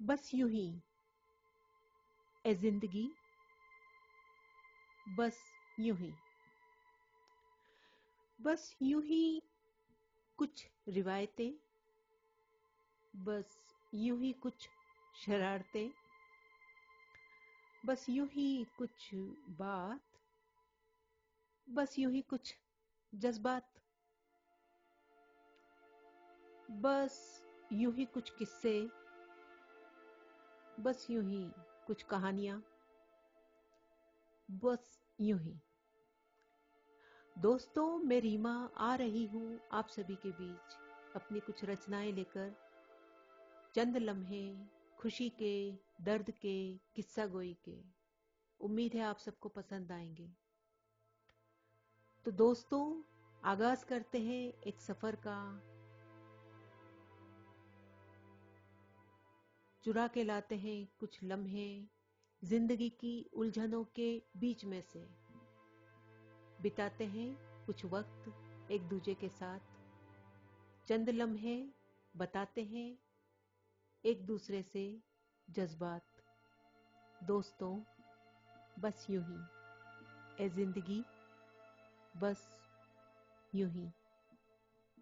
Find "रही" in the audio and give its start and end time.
38.94-39.26